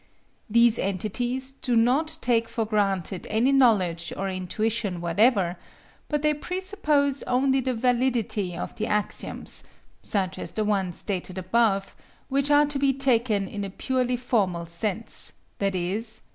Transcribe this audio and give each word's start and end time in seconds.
These 0.49 0.79
entities 0.79 1.51
do 1.51 1.75
not 1.75 2.17
take 2.21 2.49
for 2.49 2.65
granted 2.65 3.27
any 3.29 3.51
knowledge 3.51 4.11
or 4.17 4.27
intuition 4.27 4.99
whatever, 4.99 5.57
but 6.09 6.23
they 6.23 6.33
presuppose 6.33 7.21
only 7.27 7.59
the 7.61 7.75
validity 7.75 8.57
of 8.57 8.75
the 8.77 8.87
axioms, 8.87 9.63
such 10.01 10.39
as 10.39 10.53
the 10.53 10.65
one 10.65 10.91
stated 10.91 11.37
above, 11.37 11.95
which 12.29 12.49
are 12.49 12.65
to 12.65 12.79
be 12.79 12.93
taken 12.93 13.47
in 13.47 13.63
a 13.63 13.69
purely 13.69 14.17
formal 14.17 14.65
sense, 14.65 15.33
i.e. 15.61 16.01